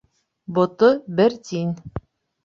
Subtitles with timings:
[0.57, 1.75] Бото бер тин.